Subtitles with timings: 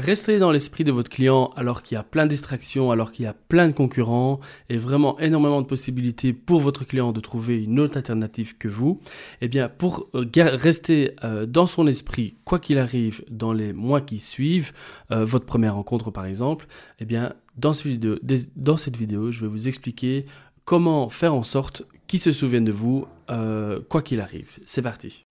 [0.00, 3.26] Restez dans l'esprit de votre client alors qu'il y a plein de distractions, alors qu'il
[3.26, 7.62] y a plein de concurrents et vraiment énormément de possibilités pour votre client de trouver
[7.62, 8.98] une autre alternative que vous.
[9.42, 14.00] Eh bien, pour euh, rester euh, dans son esprit, quoi qu'il arrive dans les mois
[14.00, 14.72] qui suivent,
[15.10, 16.66] euh, votre première rencontre par exemple,
[16.98, 17.72] eh bien, dans,
[18.56, 20.24] dans cette vidéo, je vais vous expliquer
[20.64, 23.06] comment faire en sorte qu'il se souvienne de vous,
[23.88, 24.58] quoi qu'il arrive.
[24.64, 25.26] C'est parti.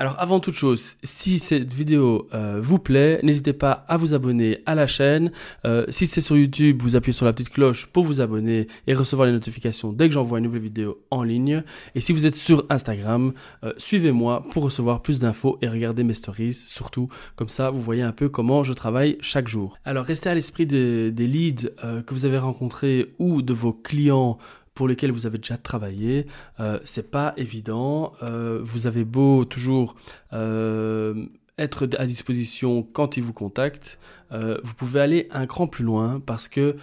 [0.00, 4.62] Alors avant toute chose, si cette vidéo euh, vous plaît, n'hésitez pas à vous abonner
[4.64, 5.30] à la chaîne.
[5.66, 8.94] Euh, si c'est sur YouTube, vous appuyez sur la petite cloche pour vous abonner et
[8.94, 11.62] recevoir les notifications dès que j'envoie une nouvelle vidéo en ligne.
[11.94, 16.14] Et si vous êtes sur Instagram, euh, suivez-moi pour recevoir plus d'infos et regarder mes
[16.14, 16.54] stories.
[16.54, 19.76] Surtout, comme ça, vous voyez un peu comment je travaille chaque jour.
[19.84, 21.68] Alors restez à l'esprit des leads
[22.06, 24.38] que vous avez rencontrés ou de vos clients
[24.80, 26.26] pour lesquels vous avez déjà travaillé.
[26.58, 28.14] Euh, c'est pas évident.
[28.22, 29.94] Euh, vous avez beau toujours
[30.32, 31.26] euh,
[31.58, 33.98] être à disposition quand ils vous contactent,
[34.30, 36.76] vous pouvez aller un cran plus loin parce que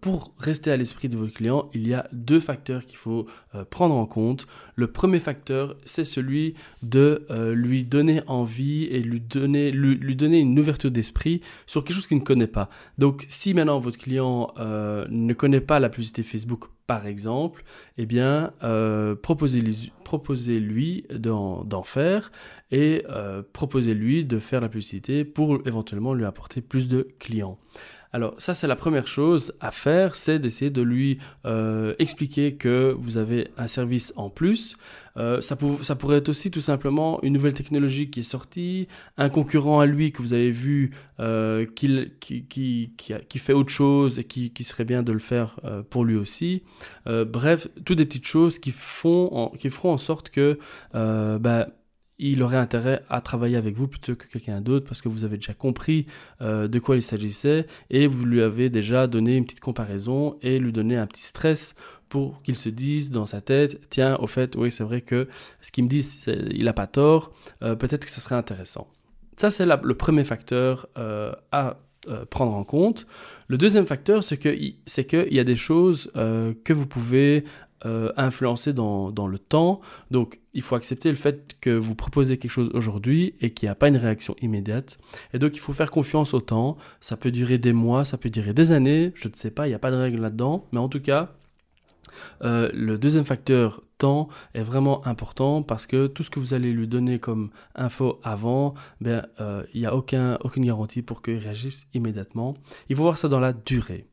[0.00, 3.26] pour rester à l'esprit de votre client, il y a deux facteurs qu'il faut
[3.68, 4.46] prendre en compte.
[4.74, 10.58] Le premier facteur, c'est celui de lui donner envie et lui donner, lui, donner une
[10.58, 12.70] ouverture d'esprit sur quelque chose qu'il ne connaît pas.
[12.96, 17.64] Donc si maintenant votre client ne connaît pas la publicité Facebook par exemple,
[17.98, 18.52] eh bien,
[19.22, 20.60] proposez-lui proposez
[21.10, 22.30] d'en faire
[22.70, 23.04] et
[23.52, 27.58] proposez-lui de faire la publicité pour éventuellement lui apporter plus de clients.
[28.14, 32.94] Alors ça c'est la première chose à faire, c'est d'essayer de lui euh, expliquer que
[32.96, 34.76] vous avez un service en plus.
[35.16, 39.80] Euh, ça, pourrait être aussi tout simplement une nouvelle technologie qui est sortie, un concurrent
[39.80, 42.92] à lui que vous avez vu euh, qui,
[43.36, 45.58] fait autre chose et qui, serait bien de le faire
[45.90, 46.62] pour lui aussi.
[47.06, 50.56] bref, toutes des petites choses qui, font qui feront en sorte que...
[50.92, 51.66] Bah,
[52.18, 55.36] il aurait intérêt à travailler avec vous plutôt que quelqu'un d'autre parce que vous avez
[55.36, 56.06] déjà compris
[56.40, 60.58] euh, de quoi il s'agissait et vous lui avez déjà donné une petite comparaison et
[60.58, 61.74] lui donné un petit stress
[62.08, 65.28] pour qu'il se dise dans sa tête tiens au fait oui c'est vrai que
[65.60, 66.06] ce qu'il me dit
[66.52, 67.32] il n'a pas tort
[67.62, 68.86] euh, peut-être que ce serait intéressant
[69.36, 71.78] ça c'est le premier facteur euh, à
[72.28, 73.06] prendre en compte.
[73.48, 74.76] Le deuxième facteur, c'est qu'il
[75.34, 77.44] y a des choses que vous pouvez
[77.86, 79.80] euh, influencer dans, dans, le temps.
[80.10, 83.70] Donc, il faut accepter le fait que vous proposez quelque chose aujourd'hui et qu'il n'y
[83.70, 84.98] a pas une réaction immédiate.
[85.32, 86.76] Et donc, il faut faire confiance au temps.
[87.00, 89.12] Ça peut durer des mois, ça peut durer des années.
[89.14, 90.66] Je ne sais pas, il n'y a pas de règle là-dedans.
[90.72, 91.34] Mais en tout cas,
[92.42, 96.72] euh, le deuxième facteur temps est vraiment important parce que tout ce que vous allez
[96.72, 101.36] lui donner comme info avant, ben, euh, il n'y a aucun, aucune garantie pour qu'il
[101.36, 102.54] réagisse immédiatement.
[102.88, 104.06] Il faut voir ça dans la durée.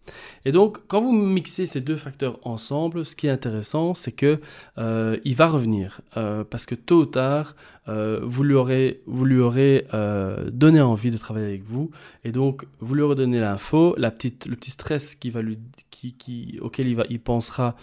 [0.45, 4.39] Et donc, quand vous mixez ces deux facteurs ensemble, ce qui est intéressant, c'est que
[4.77, 6.01] euh, il va revenir
[6.49, 7.55] parce que tôt ou tard,
[7.87, 9.85] vous lui aurez, vous lui aurez
[10.51, 11.91] donné envie de travailler avec vous
[12.23, 15.57] et donc vous lui aurez donné l'info, la petite, le petit stress qui va lui,
[16.61, 17.75] auquel il va, il pensera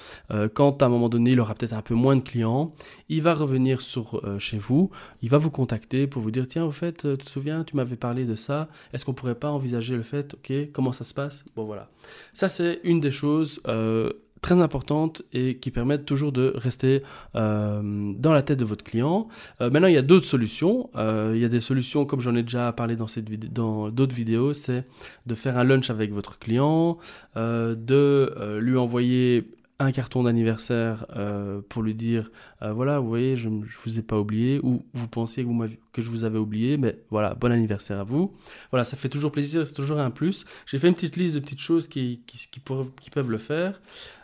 [0.55, 2.75] quand à un moment donné il aura peut-être un peu moins de clients,
[3.09, 4.91] il va revenir sur euh, chez vous,
[5.23, 7.77] il va vous contacter pour vous dire tiens au fait euh, tu te souviens tu
[7.77, 11.15] m'avais parlé de ça, est-ce qu'on pourrait pas envisager le fait ok comment ça se
[11.15, 11.45] passe?
[11.57, 11.91] Bon voilà.
[12.33, 17.03] Ça c'est une des choses euh, très importantes et qui permettent toujours de rester
[17.35, 19.29] dans la tête de votre client.
[19.61, 20.91] maintenant, il y a d'autres solutions.
[20.97, 24.53] il y a des solutions, comme j'en ai déjà parlé dans, cette dans d'autres vidéos,
[24.53, 24.85] c'est
[25.27, 26.99] de faire un lunch avec votre client,
[27.37, 32.31] de lui envoyer un carton d'anniversaire euh, pour lui dire
[32.63, 35.67] euh, voilà vous voyez je, ne vous ai pas oublié ou vous pensiez que, vous
[35.93, 38.35] que je vous avais oublié mais voilà bon anniversaire à vous.
[38.73, 40.45] Voilà ça fait toujours plaisir c'est toujours un plus.
[40.67, 42.23] J'ai fait une petite liste de petites choses qui,
[42.65, 43.81] peuvent le faire.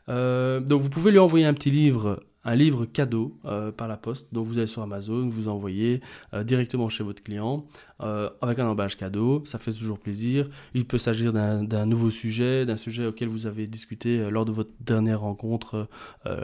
[0.08, 3.96] Euh, donc vous pouvez lui envoyer un petit livre un livre cadeau euh, par la
[3.96, 4.32] poste.
[4.32, 6.00] Donc vous allez sur Amazon, vous envoyez
[6.32, 7.64] euh, directement chez votre client
[8.00, 9.42] euh, avec un emballage cadeau.
[9.44, 10.48] Ça fait toujours plaisir.
[10.74, 14.70] Il peut s'agir d'un nouveau sujet, d'un sujet auquel vous avez discuté lors de votre
[14.80, 15.88] dernière rencontre,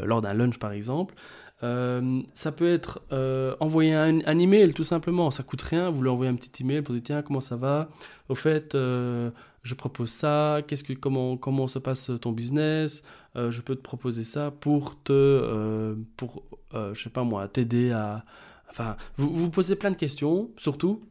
[0.04, 1.14] lors d'un lunch par exemple.
[1.62, 6.08] Euh, ça peut être euh, envoyer un, email tout simplement, ça coûte rien, vous lui
[6.08, 7.90] envoyez un petit email pour dire tiens comment ça va,
[8.30, 9.30] au fait euh,
[9.62, 13.02] je propose ça, qu'est-ce que comment comment se passe ton business,
[13.34, 18.24] je peux te proposer ça pour te pour je sais pas moi t'aider à
[18.70, 21.02] enfin vous vous posez plein de questions surtout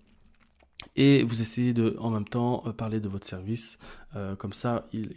[0.95, 3.77] et vous essayez de en même temps euh, parler de votre service
[4.15, 5.07] euh, comme ça il,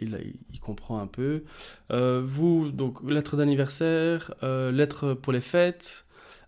[0.60, 1.44] comprend un peu
[1.90, 6.04] euh, vous donc lettre d'anniversaire lettre pour les fêtes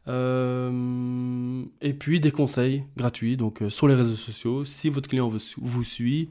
[0.07, 6.29] et puis des conseils gratuits donc sur les réseaux sociaux si votre client vous, suit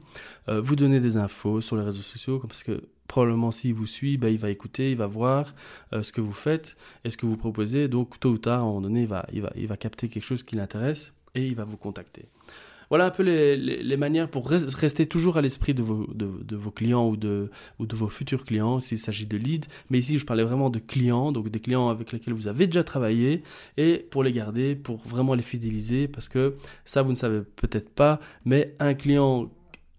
[0.48, 4.30] vous donnez des infos sur les réseaux sociaux parce que probablement s'il vous suit, bah,
[4.30, 5.54] il va écouter, il va voir
[5.92, 7.86] ce que vous faites et ce que vous proposez.
[7.86, 11.12] Donc tôt ou tard, à un moment donné, il va capter quelque chose qui l'intéresse
[11.34, 12.26] et il va vous contacter.
[12.94, 17.50] Voilà un peu les, manières pour rester toujours à l'esprit de vos, clients ou de,
[17.80, 19.66] vos futurs clients s'il s'agit de leads.
[19.90, 22.84] Mais ici, je parlais vraiment de clients, donc des clients avec lesquels vous avez déjà
[22.84, 23.42] travaillé
[23.78, 26.54] et pour les garder, pour vraiment les fidéliser parce que
[26.84, 29.50] ça, vous ne savez peut-être pas, mais un client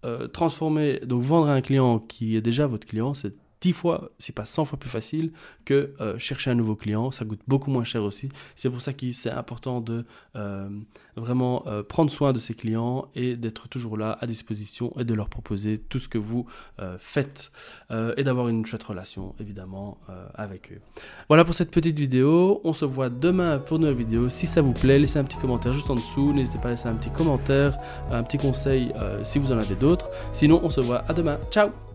[0.06, 3.34] euh, transformer, donc vendre un client qui est déjà votre client, c'est
[3.66, 5.32] 10 fois, c'est pas 100 fois plus facile
[5.64, 7.10] que euh, chercher un nouveau client.
[7.10, 8.28] Ça coûte beaucoup moins cher aussi.
[8.54, 10.04] C'est pour ça que c'est important de
[10.36, 10.68] euh,
[11.16, 15.14] vraiment euh, prendre soin de ses clients et d'être toujours là à disposition et de
[15.14, 16.46] leur proposer tout ce que vous
[16.98, 17.50] faites
[18.16, 19.98] et d'avoir une chouette relation évidemment
[20.34, 20.80] avec eux.
[21.28, 22.60] Voilà pour cette petite vidéo.
[22.64, 24.28] On se voit demain pour une nouvelle vidéo.
[24.28, 26.32] Si ça vous plaît, laissez un petit commentaire juste en dessous.
[26.32, 27.76] N'hésitez pas à laisser un petit commentaire,
[28.10, 28.92] un petit conseil
[29.24, 30.08] si vous en avez d'autres.
[30.32, 31.38] Sinon, on se voit à demain.
[31.50, 31.85] Ciao